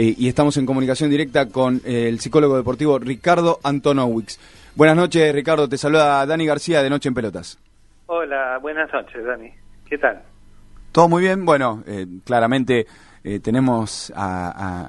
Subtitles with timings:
[0.00, 4.38] eh, y estamos en comunicación directa con eh, el psicólogo deportivo Ricardo Antonowicz.
[4.76, 5.68] Buenas noches, Ricardo.
[5.68, 7.58] Te saluda Dani García de Noche en Pelotas.
[8.06, 9.50] Hola, buenas noches, Dani.
[9.88, 10.22] ¿Qué tal?
[10.92, 11.44] Todo muy bien.
[11.44, 12.86] Bueno, eh, claramente
[13.42, 14.12] tenemos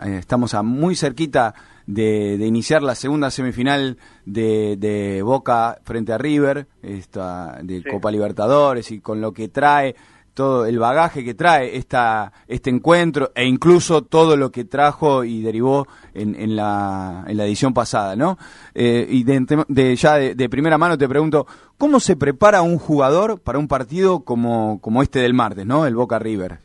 [0.06, 1.56] estamos a muy cerquita
[1.88, 9.02] de, iniciar la segunda semifinal de, Boca frente a River, esta, de Copa Libertadores y
[9.02, 9.96] con lo que trae
[10.40, 15.42] todo el bagaje que trae esta, este encuentro e incluso todo lo que trajo y
[15.42, 18.38] derivó en, la, en la, edición pasada, ¿no?
[18.74, 21.46] Eh, y de, ya de, primera mano te pregunto,
[21.78, 25.86] ¿cómo se prepara un jugador para un partido como, como este del martes, ¿no?
[25.86, 26.60] El Boca River.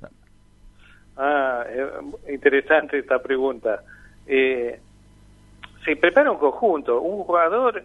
[1.17, 3.83] Ah, eh, interesante esta pregunta.
[4.25, 4.79] Eh,
[5.85, 7.83] se prepara un conjunto, un jugador,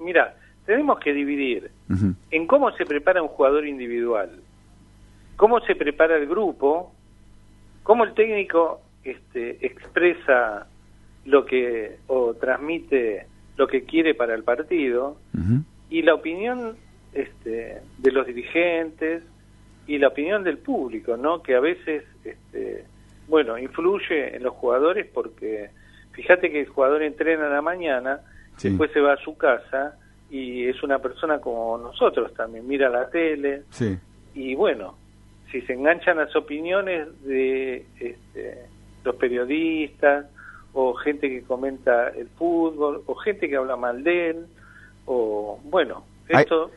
[0.00, 0.34] mira,
[0.66, 1.70] tenemos que dividir
[2.30, 4.28] en cómo se prepara un jugador individual
[5.36, 6.92] cómo se prepara el grupo,
[7.82, 10.66] cómo el técnico este, expresa
[11.24, 13.26] lo que o transmite
[13.56, 15.16] lo que quiere para el partido
[15.88, 16.76] y la opinión
[17.12, 19.22] este, de los dirigentes
[19.86, 21.42] y la opinión del público, ¿no?
[21.42, 22.84] Que a veces, este,
[23.28, 25.70] bueno, influye en los jugadores porque
[26.12, 28.20] fíjate que el jugador entrena a la mañana,
[28.60, 29.96] después se va a su casa
[30.30, 33.62] y es una persona como nosotros también, mira la tele
[34.34, 34.96] y bueno,
[35.54, 38.66] si se enganchan las opiniones de este,
[39.04, 40.26] los periodistas
[40.72, 44.46] o gente que comenta el fútbol o gente que habla mal de él
[45.06, 46.72] o bueno esto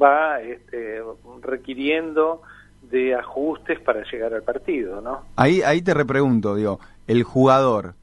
[0.00, 1.02] va este,
[1.40, 2.42] requiriendo
[2.82, 6.78] de ajustes para llegar al partido no ahí ahí te repregunto digo
[7.08, 7.94] el jugador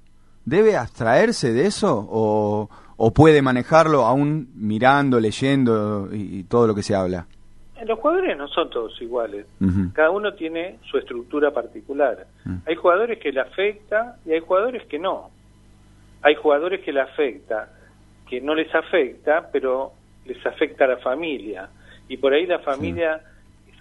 [0.43, 6.83] debe abstraerse de eso o, o puede manejarlo aún mirando leyendo y todo lo que
[6.83, 7.25] se habla
[7.85, 9.45] los jugadores no son todos iguales.
[9.93, 12.25] Cada uno tiene su estructura particular.
[12.65, 15.29] Hay jugadores que le afecta y hay jugadores que no.
[16.21, 17.69] Hay jugadores que le afecta,
[18.27, 19.93] que no les afecta, pero
[20.25, 21.69] les afecta a la familia.
[22.07, 23.21] Y por ahí la familia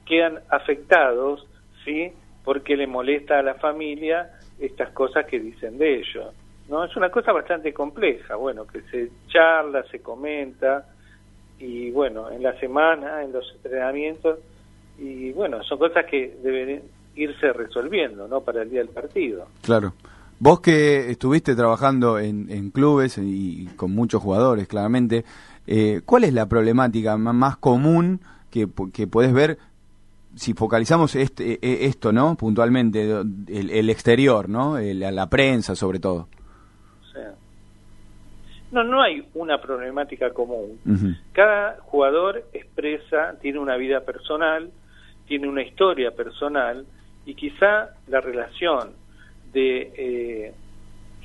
[0.06, 1.46] quedan afectados,
[1.84, 2.12] ¿sí?
[2.44, 6.34] Porque le molesta a la familia estas cosas que dicen de ellos.
[6.68, 6.84] ¿no?
[6.84, 10.86] Es una cosa bastante compleja, bueno, que se charla, se comenta,
[11.58, 14.38] y bueno, en la semana, en los entrenamientos,
[14.98, 16.82] y bueno, son cosas que deben
[17.14, 18.40] irse resolviendo, ¿no?
[18.40, 19.46] Para el día del partido.
[19.62, 19.94] Claro.
[20.40, 25.24] Vos que estuviste trabajando en, clubes y con muchos jugadores, claramente,
[25.66, 28.20] eh, ¿cuál es la problemática más común
[28.50, 29.58] que, que podés ver
[30.36, 32.36] si focalizamos este, e, e, esto, ¿no?
[32.36, 33.10] Puntualmente,
[33.48, 34.78] el, exterior, ¿no?
[34.78, 36.28] la prensa, sobre todo.
[38.70, 40.78] No, no hay una problemática común.
[41.32, 44.70] Cada jugador expresa, tiene una vida personal,
[45.26, 46.86] tiene una historia personal
[47.24, 48.92] y quizá la relación
[49.52, 50.54] de eh,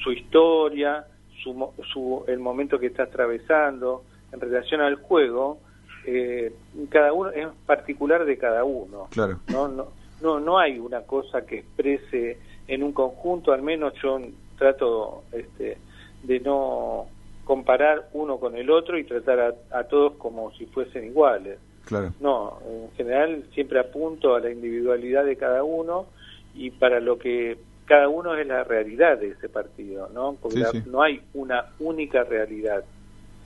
[0.01, 1.05] su historia,
[1.41, 5.59] su, su, el momento que está atravesando en relación al juego,
[6.05, 6.53] eh,
[6.89, 9.07] cada uno es particular de cada uno.
[9.11, 9.39] Claro.
[9.49, 9.87] No, no,
[10.21, 12.37] no, no hay una cosa que exprese
[12.67, 14.19] en un conjunto, al menos yo
[14.57, 15.77] trato este,
[16.23, 17.07] de no
[17.43, 21.59] comparar uno con el otro y tratar a, todos como si fuesen iguales.
[21.85, 22.13] Claro.
[22.21, 26.05] No, en general siempre apunto a la individualidad de cada uno
[26.53, 30.37] y para lo que cada uno es la realidad de ese partido, ¿no?
[30.41, 32.85] Porque no hay una única realidad.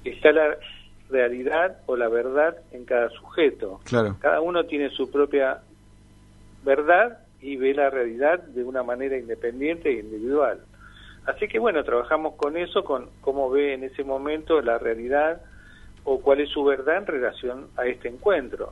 [0.03, 0.57] Está la
[1.09, 3.79] realidad o la verdad en cada sujeto.
[3.85, 4.17] Claro.
[4.19, 5.61] Cada uno tiene su propia
[6.63, 10.59] verdad y ve la realidad de una manera independiente e individual.
[11.27, 15.41] Así que bueno, trabajamos con eso, con cómo ve en ese momento la realidad
[16.05, 18.71] o cuál es su verdad en relación a este encuentro.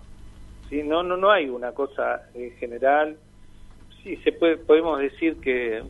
[0.70, 0.82] ¿Sí?
[0.82, 3.18] No, no, no hay una cosa en general.
[4.02, 5.84] Sí, se puede, podemos decir que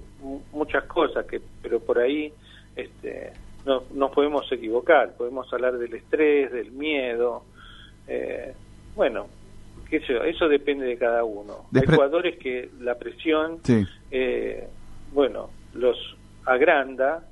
[0.52, 2.34] muchas cosas, que, pero por ahí
[2.76, 3.32] este,
[3.64, 5.14] no, nos podemos equivocar.
[5.16, 7.44] Podemos hablar del estrés, del miedo.
[8.08, 8.54] Eh,
[8.96, 9.28] bueno,
[9.88, 11.68] qué sé eso depende de cada uno.
[11.76, 13.60] hay jugadores que la presión,
[14.10, 14.68] eh,
[15.14, 15.96] bueno, los
[16.46, 17.24] agranda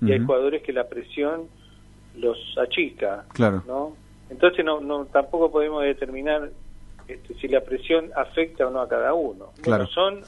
[0.00, 1.42] y hay jugadores que la presión
[2.16, 3.24] los achica.
[3.32, 3.62] Claro.
[3.66, 3.96] ¿no?
[4.30, 6.50] Entonces no, no tampoco podemos determinar
[7.06, 9.46] este, si la presión afecta o no a cada uno.
[9.60, 9.86] Claro.
[9.86, 10.22] son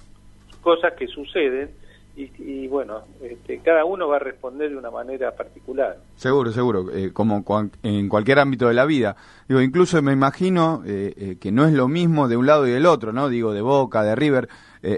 [0.63, 1.71] cosas que suceden
[2.17, 5.99] y, bueno, este, cada uno va a responder de una manera particular.
[6.15, 7.43] Seguro, seguro, eh, como
[7.83, 9.17] en cualquier ámbito de la vida.
[9.49, 12.71] Digo, incluso me imagino eh, eh, que no es lo mismo de un lado y
[12.71, 13.29] del otro, ¿no?
[13.29, 14.49] Digo, de Boca, de River,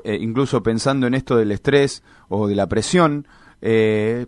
[0.05, 3.27] incluso pensando en esto del estrés o de la presión.
[3.63, 4.27] Eh,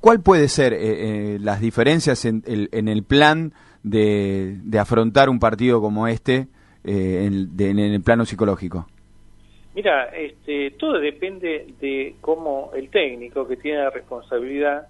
[0.00, 3.52] ¿Cuál puede ser eh, eh, las diferencias en el, plan
[3.82, 6.48] de, afrontar un partido como este
[6.84, 8.88] en, el plano psicológico?
[9.74, 14.88] Mira, este, todo depende de cómo el técnico que tiene la responsabilidad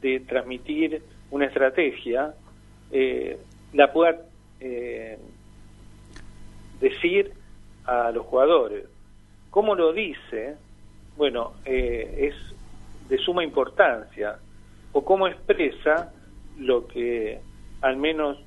[0.00, 2.34] de transmitir una estrategia
[2.90, 3.38] eh,
[3.72, 4.22] la pueda
[4.60, 5.18] eh,
[6.80, 7.32] decir
[7.84, 8.86] a los jugadores.
[9.50, 10.56] ¿Cómo lo dice?
[11.16, 12.34] Bueno, eh, es
[13.10, 14.38] de suma importancia.
[14.92, 16.12] O cómo expresa
[16.58, 17.40] lo que
[17.82, 18.38] al menos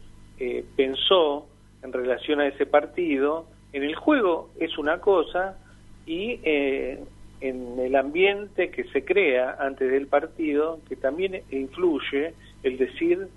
[0.76, 1.48] pensó
[1.84, 3.46] en relación a ese partido.
[3.72, 5.58] En el juego es una cosa
[6.06, 7.00] y eh,
[7.42, 12.34] en el ambiente que se crea antes del partido, que también influye
[12.64, 13.28] el decir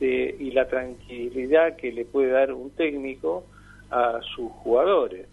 [0.00, 3.44] de, y la tranquilidad que le puede dar un técnico
[3.90, 5.26] a sus jugadores.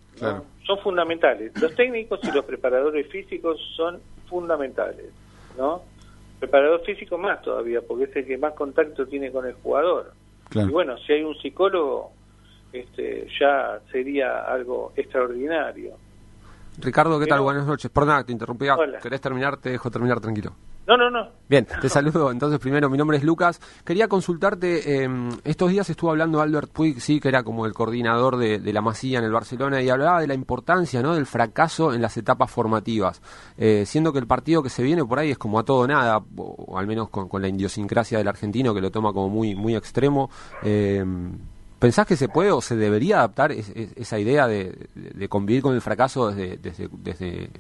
[0.66, 1.54] Son fundamentales.
[1.62, 5.06] Los técnicos y los preparadores físicos son fundamentales,
[5.60, 5.84] ¿no?
[6.40, 10.14] Preparador físico más todavía, porque es el que más contacto tiene con el jugador.
[10.56, 12.14] Y bueno, si hay un psicólogo,
[12.72, 15.98] este, ya sería algo extraordinario.
[16.80, 17.42] Ricardo, ¿qué tal?
[17.42, 17.92] Buenas noches.
[17.92, 18.66] Perdona, te interrumpí.
[19.02, 19.58] ¿Querés terminar?
[19.58, 20.54] Te dejo terminar tranquilo.
[20.90, 21.30] No, no, no.
[21.48, 22.32] Bien, te saludo.
[22.32, 23.62] Entonces, primero, mi nombre es Lucas.
[23.86, 28.38] Quería consultarte, em, estos días estuvo hablando Albert Puig, sí, que era como el coordinador
[28.38, 31.14] de, la Masía en el Barcelona, y hablaba de la importancia ¿no?
[31.14, 33.22] del fracaso en las etapas formativas,
[33.56, 36.24] eh, siendo que el partido que se viene por ahí es como a todo nada,
[36.38, 40.32] o, al menos con, la idiosincrasia del argentino, que lo toma como muy, muy extremo.
[40.64, 41.06] Eh,
[41.78, 44.90] ¿Pensás que se puede o se debería adaptar esa idea de,
[45.30, 47.52] convivir con el fracaso desde, desde,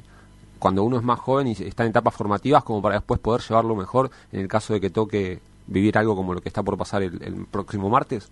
[0.59, 3.75] cuando uno es más joven y está en etapas formativas como para después poder llevarlo
[3.75, 7.03] mejor en el caso de que toque vivir algo como lo que está por pasar
[7.03, 8.31] el, próximo martes?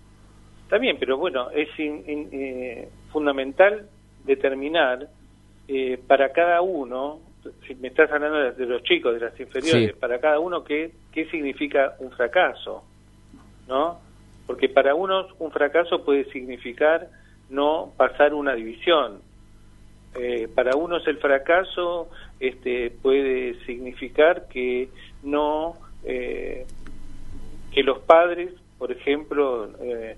[0.80, 3.88] Bien, pero bueno, es eh, fundamental
[4.26, 5.08] determinar
[5.68, 7.20] eh, para cada uno,
[7.66, 11.26] si me estás hablando de, los chicos, de las inferiores, para cada uno qué, qué
[11.30, 12.84] significa un fracaso,
[13.68, 14.08] ¿no?
[14.48, 17.10] porque para unos un fracaso puede significar
[17.50, 19.20] no pasar una división.
[20.20, 22.10] Eh, para unos el fracaso
[22.40, 24.90] este, puede significar que
[25.22, 26.66] no eh,
[27.72, 30.16] que los padres, por ejemplo, eh,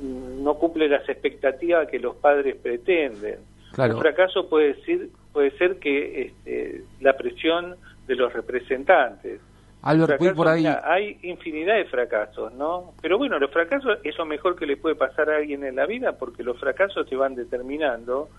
[0.00, 3.40] no cumplen las expectativas que los padres pretenden.
[3.76, 7.74] Un fracaso puede decir puede ser que este, la presión
[8.06, 9.40] de los representantes
[9.84, 10.64] Albert, por ahí.
[10.66, 12.94] hay infinidad de fracasos, ¿no?
[13.02, 15.84] Pero bueno, los fracasos es lo mejor que le puede pasar a alguien en la
[15.84, 18.30] vida porque los fracasos te van determinando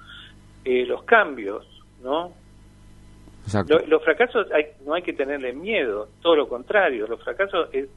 [0.63, 1.65] eh, los cambios,
[2.03, 2.33] ¿no?
[3.87, 7.87] los fracasos hay, no hay que tenerle miedo, todo lo contrario, los fracasos es,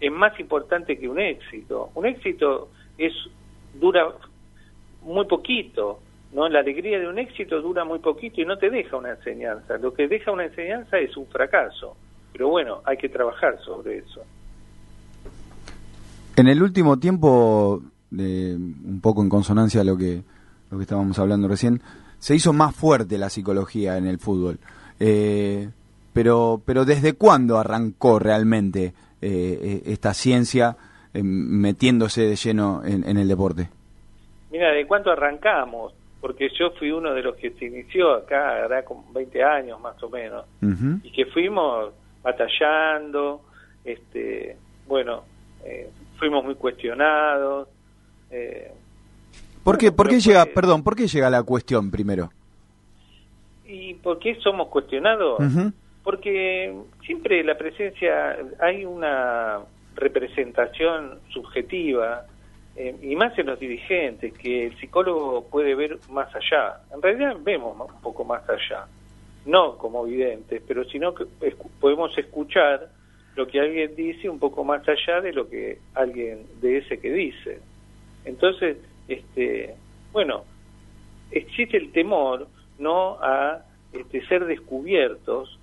[0.00, 1.90] es más importante que un éxito.
[1.96, 3.12] Un éxito es
[3.74, 4.12] dura
[5.00, 5.98] muy poquito,
[6.32, 6.48] ¿no?
[6.48, 9.76] La alegría de un éxito dura muy poquito y no te deja una enseñanza.
[9.78, 11.96] Lo que deja una enseñanza es un fracaso.
[12.32, 14.22] Pero bueno, hay que trabajar sobre eso.
[16.36, 20.22] En el último tiempo, un poco en consonancia a lo que,
[20.70, 21.80] lo que estábamos hablando recién,
[22.18, 24.58] se hizo más fuerte la psicología en el fútbol.
[24.98, 25.68] Eh,
[26.12, 30.76] pero, pero ¿desde cuándo arrancó realmente eh, esta ciencia
[31.14, 33.68] eh, metiéndose de lleno en, el deporte?
[34.50, 35.94] Mira, ¿de cuánto arrancamos?
[36.20, 40.00] Porque yo fui uno de los que se inició acá, hará como 20 años más
[40.02, 40.44] o menos,
[41.02, 41.92] y que fuimos
[42.22, 43.42] batallando,
[43.84, 45.24] este, bueno,
[45.64, 47.68] eh, fuimos muy cuestionados.
[48.30, 48.72] Eh,
[49.64, 52.30] ¿Por qué, por qué llega, perdón, por qué llega la cuestión primero?
[53.66, 55.38] ¿Y por qué somos cuestionados?
[56.02, 56.74] Porque
[57.06, 59.60] siempre la presencia, hay una
[59.94, 62.26] representación subjetiva,
[62.74, 66.80] eh, y más en los dirigentes, que el psicólogo puede ver más allá.
[66.92, 68.86] En realidad vemos un poco más allá
[69.44, 71.24] no como videntes, pero sino que
[71.80, 72.88] podemos escuchar
[73.34, 77.10] lo que alguien dice un poco más allá de lo que alguien de ese que
[77.10, 77.60] dice.
[78.24, 78.76] Entonces,
[79.08, 79.74] este,
[80.12, 80.44] bueno,
[81.30, 82.46] existe el temor
[82.78, 85.58] no a este, ser descubiertos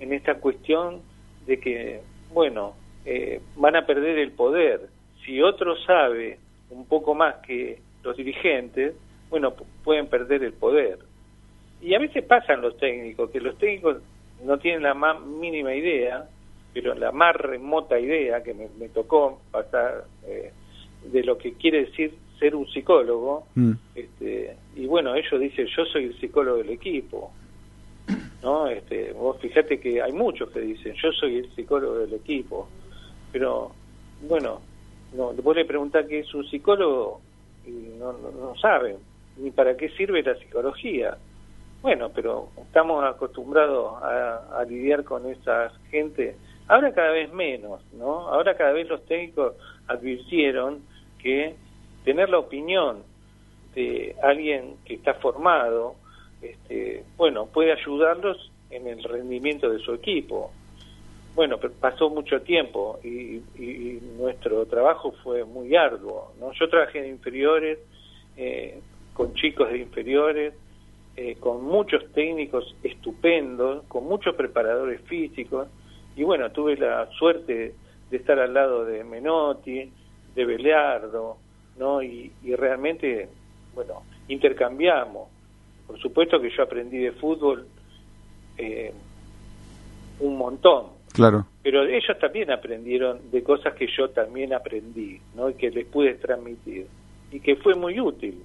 [0.00, 1.00] en esta cuestión
[1.46, 2.00] de que,
[2.32, 2.74] bueno,
[3.04, 4.88] eh, van a perder el poder.
[5.24, 6.38] Si otro sabe
[6.70, 8.94] un poco más que los dirigentes,
[9.30, 10.98] bueno, pueden perder el poder
[11.84, 13.98] y a veces pasan los técnicos, que los técnicos
[14.42, 16.26] no tienen la más mínima idea,
[16.72, 20.50] pero la más remota idea que me, tocó pasar eh,
[21.12, 23.72] de lo que quiere decir ser un psicólogo, mm.
[23.94, 27.30] este, y bueno, ellos dicen, yo soy el psicólogo del equipo,
[28.42, 28.66] ¿no?
[28.66, 32.66] Este, vos fíjate que hay muchos que dicen, yo soy el psicólogo del equipo,
[33.30, 33.72] pero
[34.26, 34.62] bueno,
[35.14, 37.20] no, vos le preguntás qué es un psicólogo
[37.66, 38.96] y no, no, no saben
[39.36, 41.18] ni para qué sirve la psicología.
[41.84, 46.34] Bueno, pero estamos acostumbrados a, lidiar con esa gente.
[46.66, 48.26] Ahora cada vez menos, ¿no?
[48.28, 49.52] Ahora cada vez los técnicos
[49.86, 50.80] advirtieron
[51.18, 51.54] que
[52.02, 53.02] tener la opinión
[53.74, 55.96] de alguien que está formado
[56.40, 60.52] este, bueno, puede ayudarlos en el rendimiento de su equipo.
[61.34, 63.42] Bueno, pasó mucho tiempo y,
[64.16, 66.32] nuestro trabajo fue muy arduo.
[66.40, 66.50] ¿no?
[66.54, 67.78] Yo trabajé en inferiores,
[68.38, 68.80] eh,
[69.12, 70.54] con chicos de inferiores,
[71.16, 75.68] eh, con muchos técnicos estupendos, con muchos preparadores físicos,
[76.16, 77.74] y bueno, tuve la suerte
[78.10, 79.90] de estar al lado de Menotti,
[80.34, 81.36] de Beleardo,
[81.78, 82.02] ¿no?
[82.02, 83.28] Y, realmente,
[83.74, 85.28] bueno, intercambiamos.
[85.86, 87.66] Por supuesto que yo aprendí de fútbol
[88.56, 88.92] eh,
[90.20, 90.86] un montón.
[91.12, 91.46] Claro.
[91.62, 95.50] Pero ellos también aprendieron de cosas que yo también aprendí, ¿no?
[95.50, 96.86] Y que les pude transmitir.
[97.30, 98.42] Y que fue muy útil.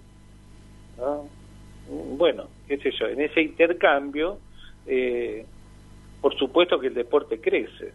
[1.90, 4.38] Bueno, qué sé yo, en ese intercambio,
[4.86, 5.46] eh,
[6.22, 7.94] por supuesto que el deporte crece.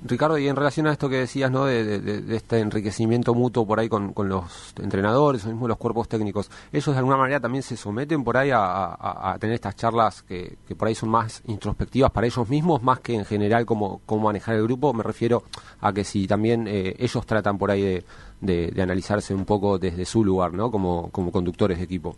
[0.00, 1.64] Ricardo, y en relación a esto que decías, ¿no?
[1.64, 6.94] De, este enriquecimiento mutuo por ahí con, los entrenadores o mismo los cuerpos técnicos, ¿ellos
[6.94, 10.94] de alguna manera también se someten por ahí a, tener estas charlas que, por ahí
[10.94, 14.92] son más introspectivas para ellos mismos, más que en general cómo, cómo manejar el grupo?
[14.92, 15.42] Me refiero
[15.80, 18.00] a que si también eh, ellos tratan por ahí
[18.40, 20.70] de, analizarse un poco desde su lugar, ¿no?
[20.70, 22.14] Como, como conductores de equipo.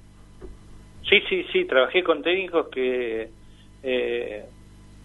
[1.08, 3.30] Sí, sí, sí, trabajé con técnicos que...
[3.82, 4.44] Eh,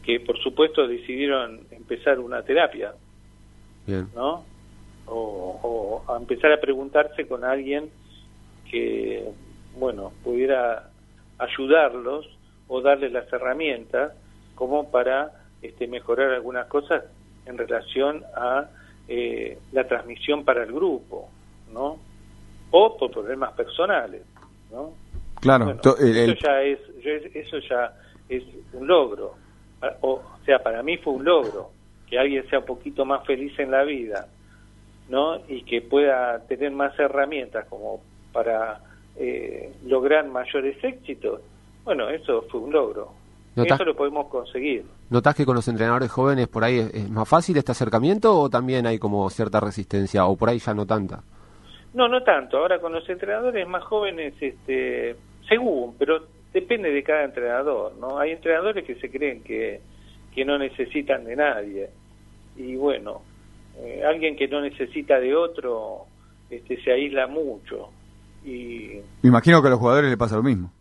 [0.06, 2.94] que por supuesto decidieron empezar una terapia,
[4.14, 4.46] ¿no?
[5.08, 7.90] O, a empezar a preguntarse con alguien
[8.70, 9.28] que,
[9.78, 10.90] bueno, pudiera
[11.40, 12.28] ayudarlos
[12.68, 14.14] o darles las herramientas
[14.54, 17.04] como para este, mejorar algunas cosas
[17.48, 18.70] en relación a
[19.08, 21.30] eh, la transmisión para el grupo,
[21.74, 21.98] ¿no?
[22.70, 24.22] O por problemas personales,
[24.72, 24.94] ¿no?
[25.46, 26.80] Claro, eso ya es
[27.36, 27.94] eso ya
[28.28, 29.46] es un logro
[30.02, 31.72] o sea, para mí fue un logro
[32.10, 34.28] que alguien sea un poquito más feliz en la vida,
[35.10, 35.38] ¿no?
[35.48, 38.80] Y que pueda tener más herramientas como para
[39.16, 41.42] eh, lograr mayores éxitos.
[41.84, 43.12] Bueno, eso fue un logro.
[43.56, 44.84] Eso lo podemos conseguir.
[45.10, 48.86] ¿Notás que con los entrenadores jóvenes por ahí es, más fácil este acercamiento o también
[48.86, 51.24] hay como cierta resistencia o por ahí ya no tanta?
[51.94, 52.58] No, no tanto.
[52.58, 55.16] Ahora con los entrenadores más jóvenes, este,
[55.48, 58.18] según, pero depende de cada entrenador, ¿no?
[58.18, 59.82] Hay entrenadores que se creen que,
[60.34, 61.90] que no necesitan de nadie
[62.56, 63.22] y bueno,
[63.78, 66.06] eh, alguien que no necesita de otro
[66.50, 67.90] este, se aísla mucho
[68.44, 69.02] y...
[69.22, 70.72] Me imagino que a los jugadores le pasa lo mismo.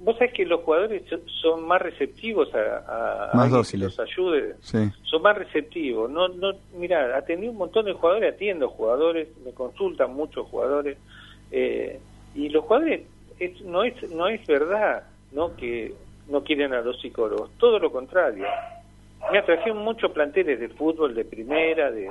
[0.00, 1.02] Vos sabés que los jugadores
[1.42, 4.54] son más receptivos a, a, que los ayude.
[4.62, 6.08] Son más receptivos.
[6.08, 10.98] No, no, mira, atendí un montón de jugadores, atiendo jugadores, me consultan muchos jugadores.
[11.50, 12.00] Eh,
[12.34, 13.02] y los jugadores
[13.64, 15.94] no es no es verdad no que
[16.28, 18.44] no quieren a los psicólogos todo lo contrario.
[19.32, 22.08] Me atrajeron muchos planteles de fútbol de primera de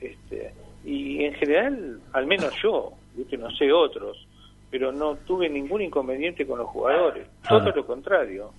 [0.00, 0.52] este
[0.84, 2.92] y en general al menos yo
[3.28, 4.26] que no sé otros
[4.70, 8.50] pero no tuve ningún inconveniente con los jugadores todo lo contrario.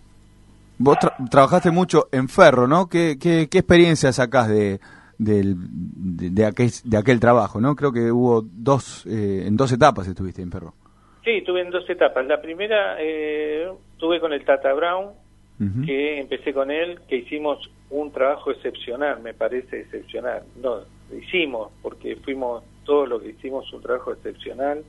[0.78, 0.98] Vos
[1.30, 4.80] trabajaste mucho en Ferro no qué qué, qué experiencia sacás de
[5.20, 7.76] del, de, aquel, de aquel trabajo, ¿no?
[7.76, 10.74] Creo que hubo dos, eh, en dos etapas estuviste en Ferro.
[11.24, 12.26] Sí, tuve en dos etapas.
[12.26, 15.12] La primera eh, tuve con el Tata Brown,
[15.86, 20.44] que empecé con él, que hicimos un trabajo excepcional, me parece excepcional.
[20.64, 20.78] No,
[21.14, 24.84] hicimos, porque fuimos todo lo que hicimos un trabajo excepcional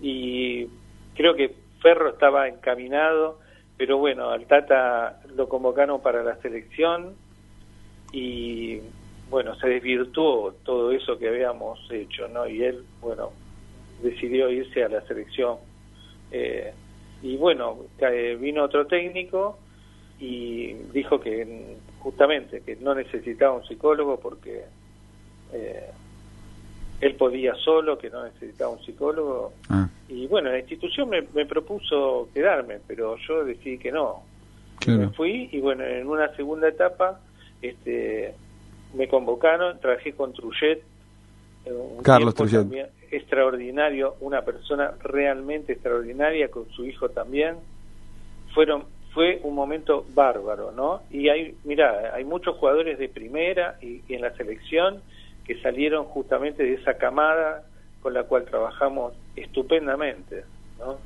[0.00, 0.66] y
[1.14, 3.38] creo que Ferro estaba encaminado,
[3.76, 7.14] pero bueno, al Tata lo convocaron para la selección
[8.12, 8.80] y
[9.30, 12.48] bueno, se desvirtuó todo eso que habíamos hecho, ¿no?
[12.48, 13.30] Y él, bueno,
[14.02, 15.56] decidió irse a la selección
[16.32, 16.72] eh,
[17.22, 17.78] y bueno,
[18.38, 19.58] vino otro técnico
[20.18, 24.64] y dijo que justamente que no necesitaba un psicólogo porque
[25.52, 25.90] eh,
[27.00, 29.52] él podía solo, que no necesitaba un psicólogo.
[29.68, 29.88] Ah.
[30.08, 34.22] Y bueno, la institución me, propuso quedarme, pero yo decidí que no.
[34.86, 37.20] Me fui y bueno, en una segunda etapa
[37.60, 38.34] este,
[38.94, 40.82] me convocaron, trabajé con Trujet.
[42.02, 42.66] Carlos Trujet
[43.10, 47.56] extraordinario, una persona realmente extraordinaria con su hijo también.
[48.54, 51.02] Fueron fue un momento bárbaro, ¿no?
[51.10, 55.02] Y hay, mira, hay muchos jugadores de primera y, en la selección
[55.44, 57.64] que salieron justamente de esa camada
[58.02, 60.44] con la cual trabajamos estupendamente,
[60.78, 60.98] ¿no?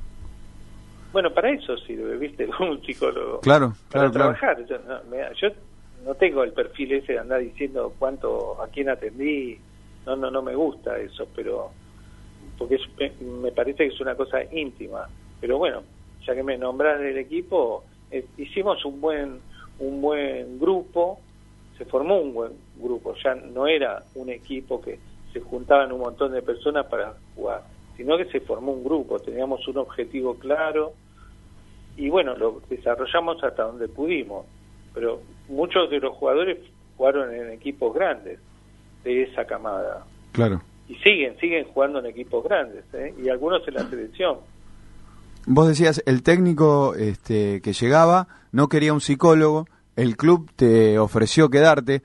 [1.11, 2.47] Bueno, para eso sirve, ¿viste?
[2.59, 3.39] Un psicólogo.
[3.39, 4.11] Claro, para claro.
[4.11, 4.65] trabajar.
[4.67, 5.47] Yo, no, yo
[6.05, 9.57] no tengo el perfil ese de andar diciendo cuánto, a quién atendí.
[10.05, 11.71] No, no, no me gusta eso, pero
[12.57, 12.79] porque
[13.21, 15.09] me parece que es una cosa íntima.
[15.41, 15.83] Pero bueno,
[16.25, 19.39] ya que me nombras del equipo, eh, hicimos un buen,
[19.79, 21.19] un buen grupo,
[21.77, 24.99] se formó un buen grupo, ya no era un equipo que
[25.33, 27.63] se juntaban un montón de personas para jugar,
[27.97, 30.93] sino que se formó un grupo, teníamos un objetivo claro,
[31.97, 34.45] y bueno, lo desarrollamos hasta donde pudimos,
[34.95, 36.57] pero muchos de los jugadores
[36.97, 38.39] jugaron en equipos grandes
[39.03, 40.05] de esa camada.
[40.31, 40.61] Claro.
[40.87, 43.13] Y siguen, siguen jugando en equipos grandes, ¿eh?
[43.21, 44.37] y algunos en la selección.
[45.45, 51.49] Vos decías, el técnico este, que llegaba no quería un psicólogo, el club te ofreció
[51.49, 52.01] quedarte,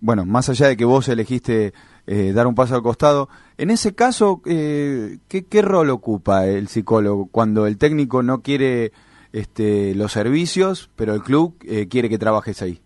[0.00, 1.72] bueno, más allá de que vos elegiste
[2.06, 3.28] eh, dar un paso al costado,
[3.58, 8.92] en ese caso, eh, ¿qué, ¿qué, rol ocupa el psicólogo cuando el técnico no quiere
[9.34, 12.78] este, los servicios, pero el club eh, quiere que trabajes ahí?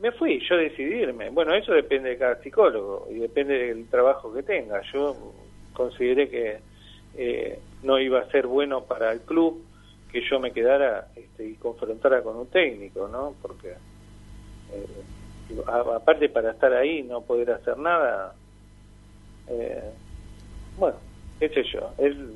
[0.00, 1.28] Me fui, yo decidí irme.
[1.28, 4.80] Bueno, eso depende de cada psicólogo y depende del trabajo que tenga.
[4.92, 5.14] Yo
[5.74, 6.58] consideré que
[7.18, 9.62] eh, no iba a ser bueno para el club
[10.10, 13.34] que yo me quedara este, y confrontara con un técnico, ¿no?
[13.42, 13.74] Porque
[14.72, 18.34] eh, aparte para estar ahí no poder hacer nada,
[19.48, 19.90] eh,
[20.78, 20.96] bueno,
[21.38, 22.32] qué sé yo, él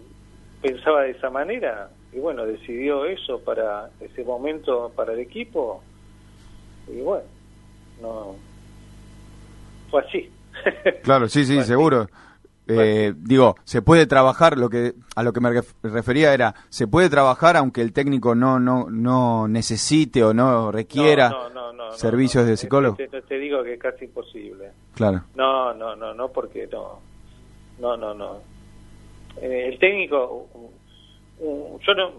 [0.61, 5.83] pensaba de esa manera y bueno, decidió eso para ese momento para el equipo
[6.87, 7.25] y bueno,
[8.01, 8.37] no
[9.91, 10.31] fue así.
[11.03, 12.09] Claro, sí, sí, seguro.
[12.67, 17.09] Eh, digo, se puede trabajar, lo que a lo que me refería era, se puede
[17.09, 21.33] trabajar aunque el técnico no no no necesite o no requiera
[21.93, 22.97] servicios de psicólogo.
[22.97, 24.73] Te, te, digo que es casi imposible.
[24.95, 25.23] Claro.
[25.35, 27.01] No, no, no, no, porque no,
[27.79, 28.37] no, no, no.
[29.41, 30.49] Eh, el técnico,
[31.41, 32.13] yo no,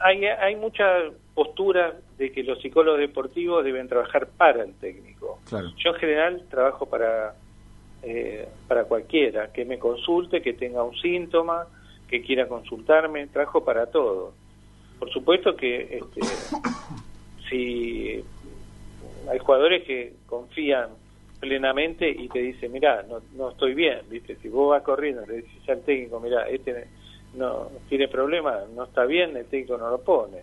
[0.00, 0.84] hay hay mucha
[1.34, 5.40] postura de que los psicólogos deportivos deben trabajar para el técnico.
[5.48, 5.70] Claro.
[5.76, 7.34] Yo en general trabajo para
[8.04, 11.68] eh, para cualquiera, que me consulte, que tenga un síntoma,
[12.08, 14.34] que quiera consultarme, trabajo para todo.
[14.98, 16.20] Por supuesto que este,
[17.48, 18.24] si
[19.30, 20.90] hay jugadores que confían
[21.38, 24.36] plenamente y te dicen, mira, no, no estoy bien, ¿viste?
[24.42, 26.88] Si vos vas corriendo, le dices al técnico, mira, este
[27.34, 30.42] no tiene problema, no está bien, el técnico no lo pone.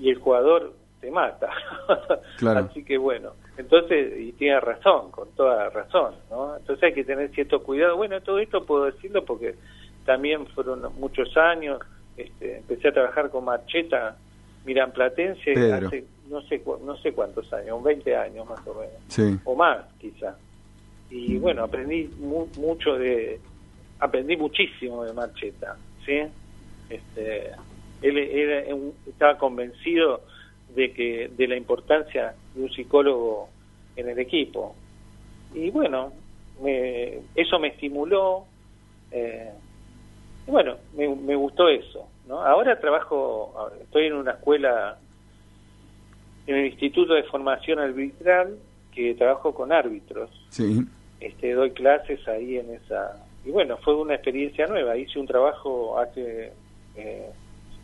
[0.00, 1.50] Y el jugador te mata.
[2.56, 6.56] Así que bueno, entonces, y tiene razón, con toda razón, ¿no?
[6.56, 7.96] Entonces hay que tener cierto cuidado.
[7.96, 9.54] Bueno, todo esto puedo decirlo porque
[10.04, 11.80] también fueron muchos años,
[12.16, 14.16] este, empecé a trabajar con Marcheta
[14.64, 19.54] Miran Platense hace no sé no sé cuántos años, 20 años más o menos, o
[19.54, 20.36] más quizá.
[21.10, 22.10] Y bueno, aprendí
[22.56, 23.40] mucho de,
[23.98, 26.20] aprendí muchísimo de Marcheta, ¿sí?
[26.90, 27.50] Este,
[28.02, 30.22] él, él estaba convencido
[30.74, 33.48] de que de la importancia de un psicólogo
[33.96, 34.74] en el equipo
[35.54, 36.12] y bueno
[36.62, 38.44] me, eso me estimuló
[39.10, 39.52] eh,
[40.46, 44.98] y bueno me, me, gustó eso no ahora trabajo estoy en una escuela
[46.46, 48.56] en el instituto de formación arbitral
[48.92, 50.80] que trabajo con árbitros sí.
[51.20, 55.98] este doy clases ahí en esa y bueno fue una experiencia nueva hice un trabajo
[55.98, 56.52] hace
[56.96, 57.30] eh,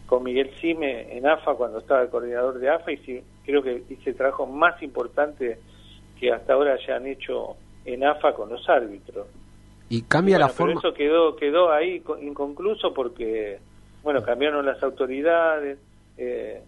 [0.06, 4.10] con Miguel Cime en AFA cuando estaba el coordinador de AFA y creo que hice
[4.10, 5.58] el trabajo más importante
[6.18, 9.26] que hasta ahora ya han hecho en AFA con los árbitros.
[9.88, 10.74] Y cambia la forma.
[10.74, 13.58] Pero eso quedó quedó ahí inconcluso porque
[14.02, 15.78] bueno cambiaron las autoridades
[16.16, 16.60] eh,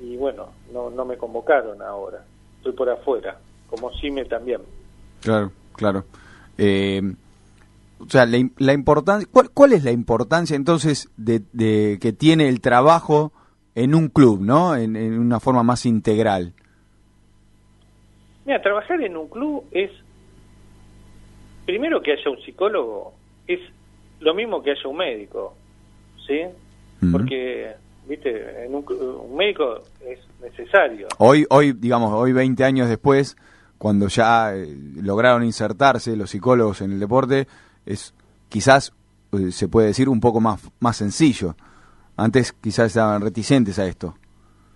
[0.00, 2.24] y bueno no no me convocaron ahora.
[2.58, 4.60] Estoy por afuera como Cime también.
[5.20, 6.04] Claro, claro.
[6.58, 7.00] Eh,
[7.98, 12.60] o sea, la, la importancia, ¿cuál, ¿cuál, es la importancia entonces de, que tiene el
[12.60, 13.32] trabajo
[13.74, 14.76] en un club, ¿no?
[14.76, 16.52] En, una forma más integral.
[18.44, 19.90] Mira, trabajar en un club es,
[21.64, 23.14] primero que haya un psicólogo,
[23.46, 23.60] es
[24.20, 25.54] lo mismo que haya un médico,
[26.26, 26.40] ¿sí?
[27.10, 27.72] Porque,
[28.08, 31.08] viste, en un, un, médico es necesario.
[31.18, 33.36] Hoy, hoy, digamos, hoy 20 años después,
[33.78, 37.46] cuando ya eh, lograron insertarse los psicólogos en el deporte,
[37.86, 38.14] es
[38.48, 38.92] quizás,
[39.32, 41.54] eh, se puede decir, un poco más, más sencillo.
[42.16, 44.14] Antes quizás estaban reticentes a esto.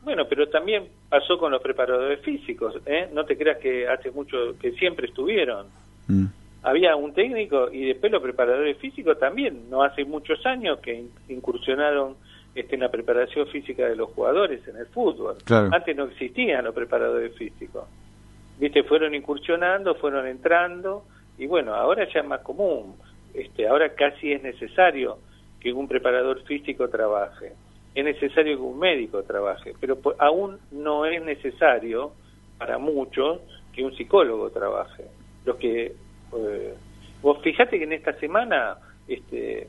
[0.03, 3.09] Bueno, pero también pasó con los preparadores físicos, ¿eh?
[3.13, 5.67] No te creas que hace mucho, que siempre estuvieron.
[6.07, 6.27] Mm.
[6.63, 12.17] Había un técnico y después los preparadores físicos también, no hace muchos años que incursionaron
[12.55, 15.37] este, en la preparación física de los jugadores en el fútbol.
[15.47, 17.85] Antes no existían los preparadores físicos.
[18.59, 21.05] Viste, fueron incursionando, fueron entrando,
[21.39, 22.97] y bueno, ahora ya es más común,
[23.35, 25.19] este, ahora casi es necesario
[25.61, 27.53] que un preparador físico trabaje,
[27.95, 32.13] es necesario que un médico trabaje, pero aún no es necesario
[32.59, 33.41] para muchos
[33.73, 35.05] que un psicólogo trabaje.
[35.45, 35.93] Los que
[36.37, 36.75] eh,
[37.23, 39.69] vos fíjate que en esta semana, este,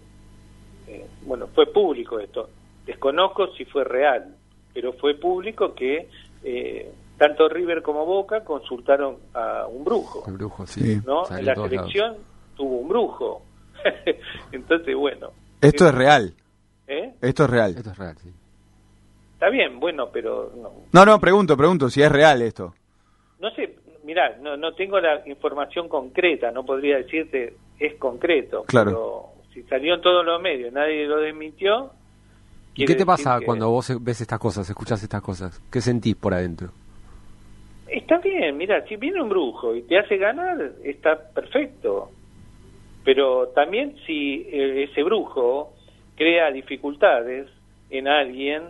[0.88, 2.50] eh, bueno, fue público esto.
[2.86, 4.36] Desconozco si fue real,
[4.74, 6.10] pero fue público que
[6.44, 10.24] eh, tanto River como Boca consultaron a un brujo.
[10.26, 11.00] Un brujo, sí.
[11.06, 11.24] ¿no?
[11.30, 12.16] En la selección
[12.56, 13.44] tuvo un brujo.
[14.52, 15.32] Entonces, bueno.
[15.62, 16.34] Esto es real.
[16.88, 17.14] ¿Eh?
[17.22, 17.76] Esto es real.
[17.76, 18.30] Esto es real, sí.
[19.34, 20.52] Está bien, bueno, pero...
[20.56, 22.74] No, no, no pregunto, pregunto si es real esto.
[23.40, 28.64] No sé, mirá, no, no tengo la información concreta, no podría decirte es concreto.
[28.64, 28.92] Claro.
[28.92, 31.92] Pero si salió en todos los medios, nadie lo desmintió.
[32.76, 35.62] ¿Y qué te pasa cuando vos ves estas cosas, escuchas estas cosas?
[35.70, 36.70] ¿Qué sentís por adentro?
[37.92, 42.12] Está bien, mira, si viene un brujo y te hace ganar, está perfecto.
[43.04, 45.74] Pero también si eh, ese brujo
[46.16, 47.48] crea dificultades
[47.90, 48.64] en alguien,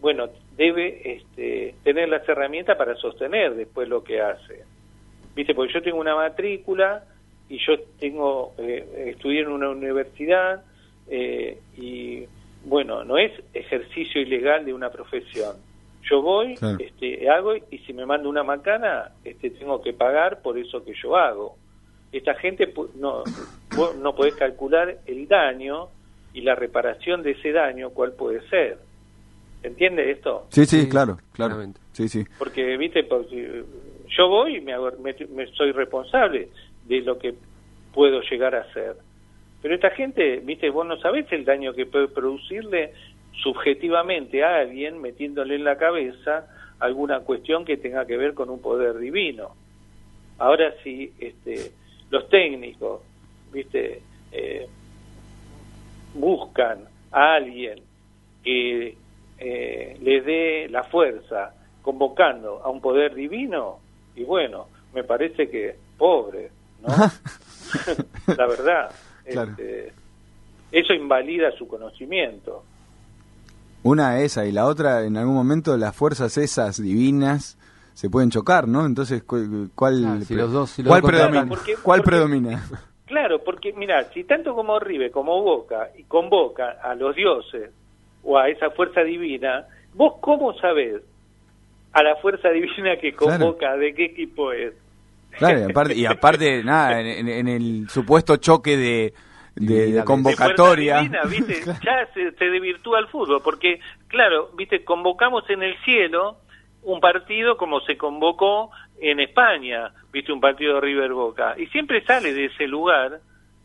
[0.00, 4.64] bueno, debe este, tener las herramientas para sostener después lo que hace.
[5.34, 7.04] Viste, porque yo tengo una matrícula
[7.48, 10.64] y yo tengo eh, estudié en una universidad
[11.08, 12.24] eh, y
[12.64, 15.56] bueno, no es ejercicio ilegal de una profesión.
[16.08, 20.56] Yo voy, este, hago y si me manda una macana, este, tengo que pagar por
[20.56, 21.56] eso que yo hago.
[22.12, 23.24] Esta gente no
[24.00, 25.88] no podés calcular el daño
[26.32, 28.78] y la reparación de ese daño, cuál puede ser.
[29.62, 30.46] ¿Entiende esto?
[30.50, 31.80] Sí, sí, claro, claramente.
[31.92, 32.24] Sí, sí.
[32.38, 33.64] Porque, viste, porque
[34.16, 36.48] yo voy y me, me, soy responsable
[36.84, 37.34] de lo que
[37.92, 38.96] puedo llegar a hacer.
[39.62, 42.92] Pero esta gente, viste, vos no sabés el daño que puede producirle
[43.42, 46.46] subjetivamente a alguien metiéndole en la cabeza
[46.78, 49.54] alguna cuestión que tenga que ver con un poder divino.
[50.38, 51.72] Ahora si este,
[52.10, 53.02] los técnicos,
[53.52, 54.66] viste, eh,
[56.14, 57.80] buscan a alguien
[58.42, 58.96] que
[59.38, 63.78] eh, le dé la fuerza convocando a un poder divino,
[64.14, 66.50] y bueno, me parece que pobre,
[66.82, 66.88] ¿no?
[68.36, 68.90] la verdad.
[69.24, 69.92] Este,
[70.70, 72.64] eso invalida su conocimiento.
[73.86, 77.56] Una esa y la otra, en algún momento las fuerzas esas divinas
[77.94, 78.84] se pueden chocar, ¿no?
[78.84, 80.20] Entonces, ¿cuál, ¿cuál
[81.02, 81.48] predomina?
[81.82, 82.62] ¿Cuál predomina?
[83.06, 87.70] Claro, porque mira, si tanto como Rive como Boca y convoca a los dioses
[88.24, 91.02] o a esa fuerza divina, vos cómo sabés
[91.92, 94.74] a la fuerza divina que convoca de qué equipo es.
[95.38, 99.14] Claro, y aparte, y aparte nada, en, el supuesto choque de,
[99.56, 101.00] de, convocatoria.
[101.00, 101.62] Divina, ¿viste?
[101.84, 106.38] Ya se, se desvirtúa el fútbol, porque, claro, viste, convocamos en el cielo
[106.82, 112.04] un partido como se convocó en España, viste un partido de River Boca, y siempre
[112.04, 113.20] sale de ese lugar,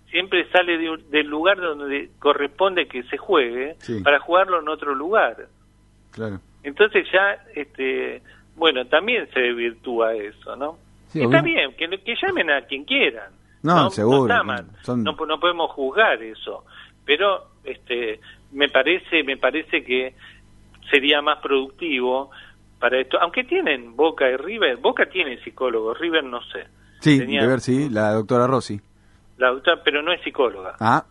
[0.09, 0.77] siempre sale
[1.09, 5.47] del lugar donde corresponde que se juegue para jugarlo en otro lugar.
[6.11, 6.39] Claro.
[6.63, 8.21] Entonces ya, este,
[8.55, 10.77] bueno, también se desvirtúa eso, ¿no?
[11.13, 13.31] Está bien, que, que, llamen a quien quieran.
[13.63, 14.33] No, seguro.
[14.43, 16.65] No, no podemos juzgar eso,
[17.05, 18.19] pero este,
[18.51, 20.15] me parece, me parece que
[20.89, 22.31] sería más productivo
[22.79, 26.65] para esto, aunque tienen Boca y River, Boca tiene psicólogo, River no sé.
[26.99, 28.79] Sí, de ver, sí, la doctora Rossi.
[29.37, 30.75] La doctora, pero no es psicóloga.
[30.79, 31.05] Ah,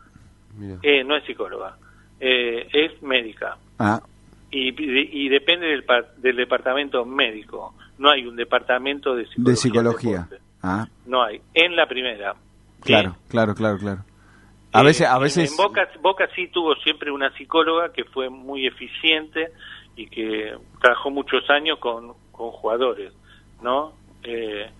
[0.82, 1.76] eh, no es psicóloga,
[2.18, 3.56] eh, es médica.
[3.78, 4.00] Ah.
[4.50, 4.74] Y,
[5.24, 5.84] y depende del,
[6.16, 7.74] del departamento médico.
[7.98, 9.50] No hay un departamento de psicología.
[9.52, 10.28] De psicología.
[10.62, 10.86] Ah.
[11.06, 11.40] No hay.
[11.54, 12.34] En la primera.
[12.82, 14.04] Claro, claro, claro, claro.
[14.72, 15.50] A veces, a veces.
[15.50, 19.52] En Boca, Boca sí tuvo siempre una psicóloga que fue muy eficiente
[19.96, 23.12] y que trabajó muchos años con, con jugadores,
[23.62, 23.92] ¿no?
[24.22, 24.70] Eh,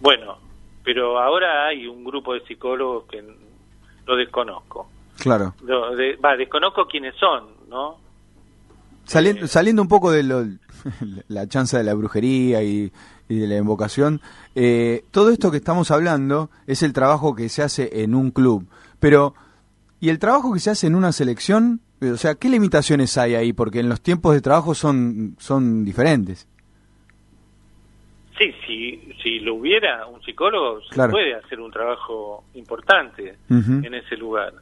[0.00, 0.38] bueno,
[0.82, 3.22] pero ahora hay un grupo de psicólogos que
[4.06, 4.88] lo desconozco.
[5.18, 5.54] Claro.
[6.22, 7.98] va, desconozco quiénes son, ¿no?
[9.04, 10.44] Saliendo, eh, saliendo un poco de lo,
[11.28, 12.92] la chance de la brujería y,
[13.28, 14.20] de la invocación,
[14.54, 18.66] eh, todo esto que estamos hablando es el trabajo que se hace en un club,
[19.00, 19.34] pero
[20.00, 21.80] ¿y el trabajo que se hace en una selección?
[22.00, 23.52] O sea, ¿qué limitaciones hay ahí?
[23.52, 26.46] Porque en los tiempos de trabajo son, son diferentes.
[28.38, 34.16] Sí, si, si lo hubiera un psicólogo, se puede hacer un trabajo importante en ese
[34.16, 34.52] lugar,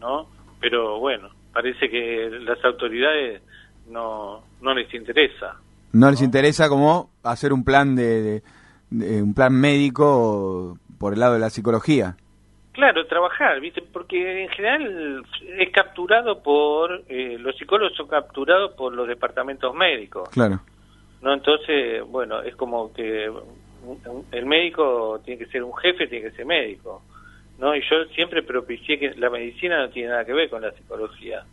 [0.00, 0.26] ¿no?
[0.60, 3.42] Pero bueno, parece que las autoridades
[3.88, 5.56] no, no les interesa.
[5.92, 8.42] No, les interesa como hacer un plan de,
[8.90, 12.16] un plan médico por el lado de la psicología.
[12.72, 13.82] Claro, trabajar, ¿viste?
[13.82, 15.22] Porque en general
[15.58, 20.30] es capturado por, eh, los psicólogos son capturados por los departamentos médicos.
[20.30, 20.60] Claro.
[21.20, 21.34] ¿No?
[21.34, 23.30] Entonces, bueno, es como que
[24.32, 27.02] el médico tiene que ser un jefe, tiene que ser médico.
[27.58, 27.76] ¿No?
[27.76, 31.44] Y yo siempre propicié que la medicina no tiene nada que ver con la psicología.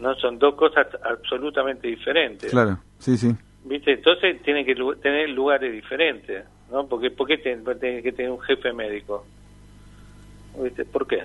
[0.00, 0.14] ¿No?
[0.14, 2.50] Son dos cosas absolutamente diferentes.
[2.50, 3.34] Claro, sí, sí.
[3.64, 3.92] ¿Viste?
[3.92, 6.86] Entonces tiene que tener lugares diferentes, ¿no?
[6.86, 9.26] Porque ¿por qué tiene que tener un jefe médico?
[10.92, 11.22] ¿Por qué?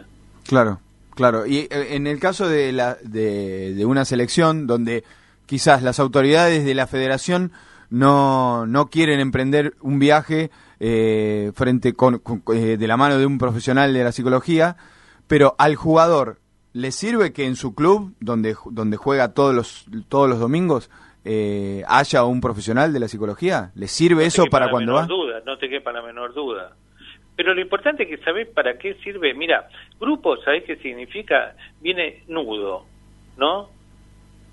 [0.48, 0.80] Claro,
[1.16, 1.46] claro.
[1.46, 5.04] Y eh, en el caso de, la, de, una selección donde
[5.46, 7.52] quizás las autoridades de la federación
[7.90, 12.22] no, no quieren emprender un viaje eh, frente con,
[12.54, 14.76] eh, de la mano de un profesional de la psicología,
[15.28, 16.40] pero al jugador
[16.76, 20.92] le sirve que en su club, donde, donde juega todos los, todos los domingos,
[21.24, 23.72] eh, haya un profesional de la psicología?
[23.76, 25.06] ¿Le sirve eso para cuando va?
[25.06, 26.76] Duda, no te quepa la menor duda.
[27.38, 29.34] Pero lo importante es que sabés para qué sirve.
[29.34, 29.70] Mira,
[30.02, 31.56] grupo, ¿sabés qué significa?
[31.80, 32.86] Viene nudo,
[33.38, 33.70] ¿no?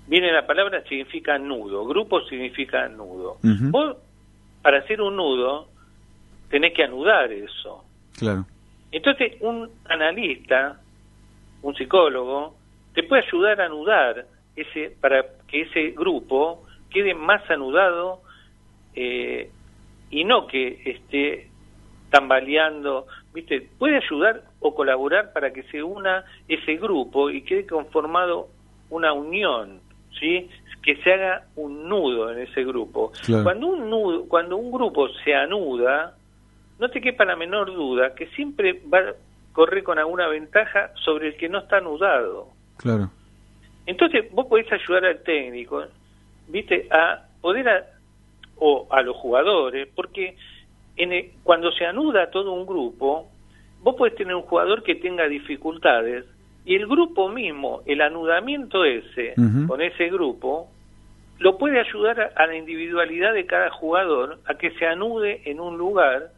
[0.07, 1.85] Viene la palabra, significa nudo.
[1.85, 3.37] Grupo significa nudo.
[3.41, 3.97] Vos,
[4.61, 5.67] para hacer un nudo,
[6.49, 7.83] tenés que anudar eso.
[8.17, 8.45] Claro.
[8.93, 10.79] Entonces, un analista,
[11.63, 12.55] un psicólogo,
[12.93, 18.21] te puede ayudar a anudar ese para que ese grupo quede más anudado
[18.93, 19.49] eh,
[20.11, 21.47] y no que esté
[22.11, 23.67] tambaleando, ¿viste?
[23.79, 28.49] Puede ayudar o colaborar para que se una ese grupo y quede conformado
[28.91, 29.79] una unión,
[30.19, 30.47] ¿sí?
[30.83, 33.11] Que se haga un nudo en ese grupo.
[33.41, 36.15] Cuando un nudo, cuando un grupo se anuda,
[36.77, 39.15] no te quepa la menor duda que siempre va
[39.53, 42.49] a correr con alguna ventaja sobre el que no está anudado.
[42.77, 43.09] Claro.
[43.85, 45.83] Entonces, vos podés ayudar al técnico,
[46.47, 46.87] ¿viste?
[46.89, 47.85] A poder a,
[48.57, 50.35] o a los jugadores, porque
[50.95, 53.29] en cuando se anuda todo un grupo,
[53.81, 56.25] vos podés tener un jugador que tenga dificultades
[56.65, 59.33] y el grupo mismo, el anudamiento ese,
[59.67, 60.69] con ese grupo,
[61.39, 65.77] lo puede ayudar a, la individualidad de cada jugador a que se anude en un
[65.77, 66.29] lugar,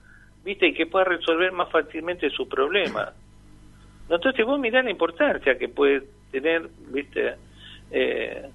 [0.46, 3.12] viste, y que pueda resolver más fácilmente su problema.
[4.10, 7.34] Entonces vos mirá la importancia que puede tener, viste,
[7.92, 8.50] eh,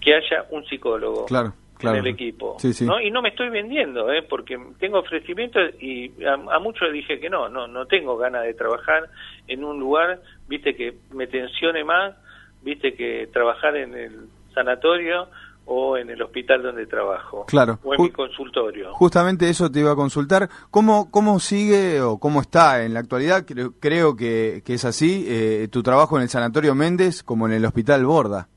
[0.00, 1.26] que haya un psicólogo.
[1.26, 1.52] Claro
[1.88, 2.56] en el equipo.
[2.82, 3.00] ¿no?
[3.00, 4.22] Y no me estoy vendiendo, ¿eh?
[4.22, 9.08] porque tengo ofrecimientos y a, muchos dije que no, no, no tengo ganas de trabajar
[9.48, 12.14] en un lugar, viste, que me tensione más,
[12.62, 15.28] viste, que trabajar en el sanatorio
[15.72, 17.44] o en el hospital donde trabajo.
[17.46, 17.78] Claro.
[17.84, 18.92] O en mi consultorio.
[18.92, 20.48] Justamente eso te iba a consultar.
[20.72, 23.44] ¿Cómo, cómo sigue o cómo está en la actualidad?
[23.46, 27.52] Creo, creo que, que es así, eh, tu trabajo en el Sanatorio Méndez como en
[27.52, 28.48] el Hospital Borda.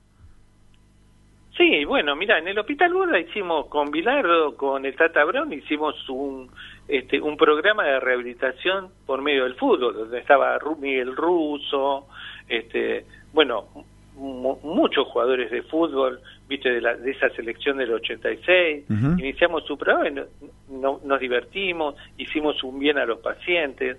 [1.56, 5.93] Sí, bueno, mira, en el Hospital Borda hicimos con Bilardo, con el Tata Brown, hicimos
[6.10, 6.49] un,
[6.88, 12.08] este, un programa de rehabilitación por medio del fútbol, donde estaba Miguel Russo,
[12.49, 13.67] este, bueno,
[14.15, 20.10] muchos jugadores de fútbol, viste, de, la, de esa selección del 86, iniciamos su programa
[20.10, 23.98] y nos divertimos, hicimos un bien a los pacientes.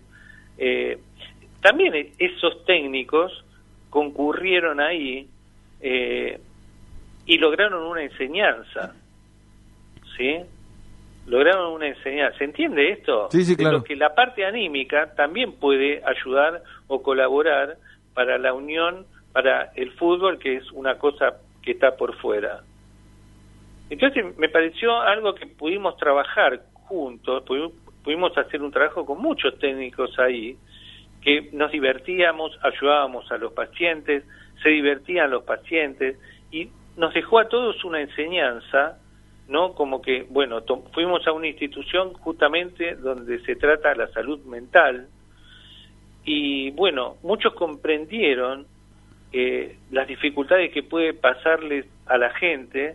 [0.59, 0.99] Eh,
[1.61, 3.45] también esos técnicos
[3.91, 5.29] concurrieron ahí
[5.81, 6.39] eh,
[7.27, 8.95] y lograron una enseñanza,
[10.17, 10.37] ¿sí?
[11.27, 12.37] Lograron una enseñanza.
[12.39, 13.29] ¿Se entiende esto?
[13.31, 13.83] Sí, sí, claro.
[13.83, 17.79] que la parte anímica también puede ayudar o colaborar
[18.13, 22.63] para la unión, para el fútbol, que es una cosa que está por fuera.
[23.91, 27.43] Entonces me pareció algo que pudimos trabajar juntos,
[28.03, 30.57] pudimos hacer un trabajo con muchos técnicos ahí,
[31.23, 34.25] que nos divertíamos, ayudábamos a los pacientes,
[34.63, 36.19] se divertían los pacientes
[36.51, 38.99] y nos dejó a todos una enseñanza,
[39.49, 39.73] ¿no?
[39.73, 45.09] Como que, bueno, fuimos a una institución justamente donde se trata la salud mental
[46.25, 48.67] y, bueno, muchos comprendieron
[49.37, 52.95] eh, las dificultades que puede pasarles a la gente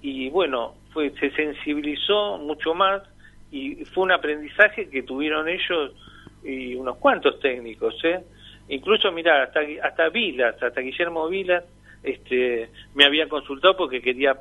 [0.00, 3.02] y, bueno, fue, se sensibilizó mucho más
[3.50, 5.92] y fue un aprendizaje que tuvieron ellos
[6.44, 8.20] y unos cuantos técnicos, ¿eh?
[8.68, 11.64] Incluso, mira, hasta, hasta Vilas, hasta Guillermo Vilas,
[12.04, 14.36] este, me había consultado porque quería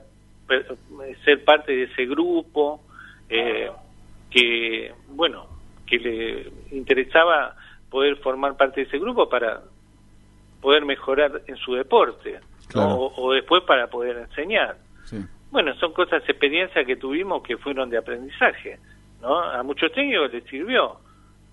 [1.26, 2.82] ser parte de ese grupo,
[3.30, 3.72] eh,
[4.30, 5.48] que, bueno,
[5.88, 7.56] que le interesaba
[7.90, 9.64] poder formar parte de ese grupo para
[10.62, 12.40] poder mejorar en su deporte,
[12.76, 14.78] o, después para poder enseñar.
[15.52, 18.80] Bueno, son cosas, experiencias que tuvimos que fueron de aprendizaje,
[19.22, 19.38] ¿no?
[19.38, 20.98] A muchos técnicos les sirvió.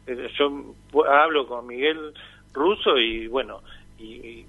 [0.06, 0.74] Eh, yo
[1.10, 2.14] hablo con Miguel
[2.52, 3.60] Russo y, bueno,
[3.98, 4.46] y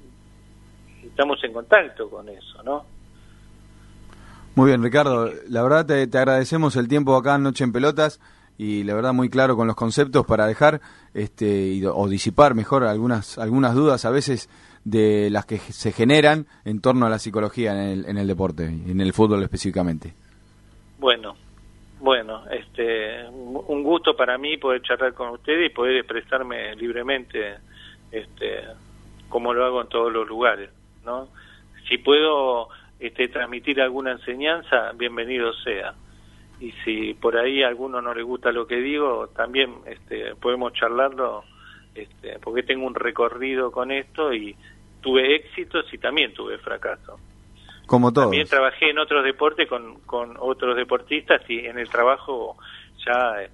[1.04, 2.86] estamos en contacto con eso, ¿no?
[4.60, 5.32] Muy bien, Ricardo.
[5.48, 8.20] La verdad te, agradecemos el tiempo acá en Noche en Pelotas
[8.60, 10.82] y la verdad muy claro con los conceptos para dejar
[11.14, 14.50] este o disipar mejor algunas algunas dudas a veces
[14.84, 18.66] de las que se generan en torno a la psicología en el, en el deporte
[18.66, 20.14] en el fútbol específicamente.
[21.00, 21.36] Bueno,
[22.02, 27.56] bueno, este un gusto para mí poder charlar con ustedes y poder expresarme libremente
[28.12, 28.66] este
[29.30, 30.70] como lo hago en todos los lugares.
[31.06, 31.30] ¿no?
[31.88, 32.68] Si puedo
[33.00, 35.94] este, transmitir alguna enseñanza, bienvenido sea.
[36.60, 40.74] Y si por ahí a alguno no le gusta lo que digo, también este, podemos
[40.74, 41.44] charlarlo,
[41.96, 44.56] este, porque tengo un recorrido con esto y
[45.02, 47.20] tuve éxitos y también tuve fracasos.
[47.86, 48.28] Como todos.
[48.28, 52.58] También trabajé en otros deportes con, con otros deportistas y en el trabajo
[53.06, 53.50] ya eh,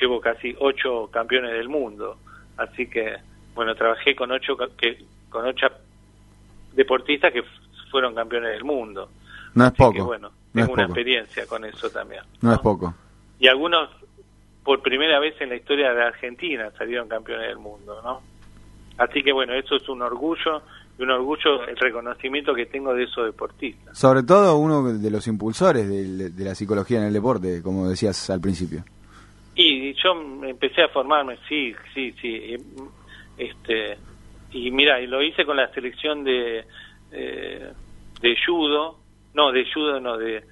[0.00, 2.18] llevo casi ocho campeones del mundo.
[2.56, 3.16] Así que,
[3.54, 5.68] bueno, trabajé con ocho, que, con ocho
[6.72, 7.42] deportistas que
[7.90, 9.08] fueron campeones del mundo.
[9.54, 10.04] No es poco.
[10.04, 12.22] bueno, tengo una experiencia con eso también.
[12.40, 12.52] ¿no?
[12.52, 12.94] es poco.
[13.38, 13.90] Y algunos,
[14.64, 18.20] por primera vez en la historia de Argentina, salieron campeones del mundo, ¿no?
[18.98, 20.62] Así que bueno, eso es un orgullo
[20.98, 23.96] y un orgullo el reconocimiento que tengo de esos deportistas.
[23.96, 28.40] Sobre todo uno de los impulsores de, la psicología en el deporte, como decías al
[28.40, 28.82] principio.
[29.54, 30.10] Y yo
[30.44, 32.56] empecé a formarme, sí, sí, sí.
[33.36, 33.96] Este,
[34.52, 36.64] y mira, y lo hice con la selección de,
[37.12, 37.72] eh,
[38.20, 38.98] de judo,
[39.38, 40.42] no, de judo, no, de,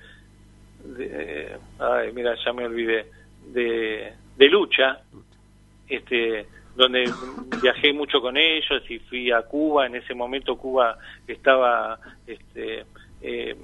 [1.81, 3.07] ay, mira, ya me olvidé,
[3.49, 5.01] de, de lucha,
[5.89, 6.47] este,
[6.77, 7.11] donde
[7.61, 12.85] viajé mucho con ellos y fui a Cuba, en ese momento Cuba estaba, este,
[13.23, 13.57] eh,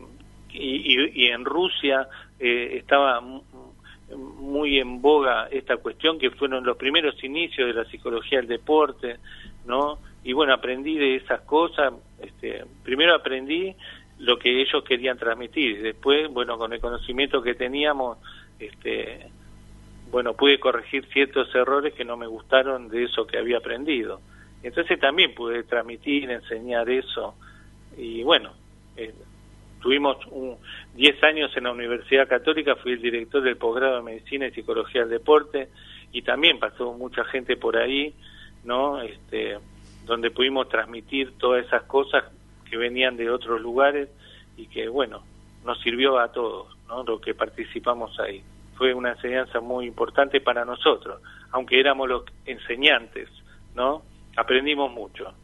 [0.51, 2.09] y, y, en Rusia
[2.41, 8.39] eh, estaba muy en boga esta cuestión que fueron los primeros inicios de la psicología
[8.39, 9.19] del deporte,
[9.67, 9.99] ¿no?
[10.25, 13.75] Y bueno, aprendí de esas cosas, este, primero aprendí
[14.19, 18.19] lo que ellos querían transmitir, después, bueno, con el conocimiento que teníamos,
[18.59, 19.29] este,
[20.11, 24.21] bueno, pude corregir ciertos errores que no me gustaron de eso que había aprendido.
[24.63, 27.35] Entonces también pude transmitir, enseñar eso.
[27.97, 28.53] Y bueno,
[28.97, 29.13] eh,
[29.81, 30.19] tuvimos
[30.95, 35.01] 10 años en la Universidad Católica, fui el director del posgrado de Medicina y Psicología
[35.01, 35.69] del Deporte
[36.13, 38.15] y también pasó mucha gente por ahí,
[38.65, 39.03] ¿no?
[39.03, 39.59] Este,
[40.05, 42.25] donde pudimos transmitir todas esas cosas
[42.73, 44.09] que venían de otros lugares
[44.57, 45.23] y que, bueno,
[45.63, 47.05] nos sirvió a todos, ¿no?
[47.05, 48.43] Lo que participamos ahí
[48.79, 53.29] fue una enseñanza muy importante para nosotros, aunque éramos los enseñantes,
[53.75, 54.01] ¿no?
[54.39, 55.35] Aprendimos mucho.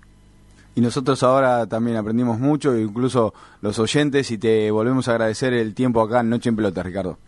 [0.75, 5.75] Y nosotros ahora también aprendimos mucho, incluso los oyentes, y te volvemos a agradecer el
[5.75, 7.19] tiempo acá en Noche en Pelota, Ricardo.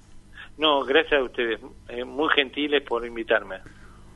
[0.56, 1.60] No, gracias a ustedes,
[1.90, 3.56] eh, muy gentiles por invitarme.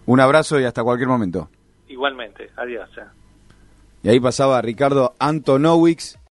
[0.06, 1.50] Un abrazo y hasta cualquier momento.
[1.88, 2.88] Igualmente, adiós.
[4.04, 6.18] Y ahí pasaba Ricardo Antonowicz.